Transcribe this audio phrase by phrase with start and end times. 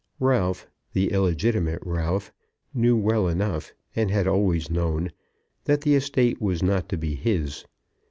[0.19, 2.33] Ralph, the illegitimate Ralph,
[2.73, 5.11] knew well enough and had always known,
[5.65, 7.65] that the estate was not to be his.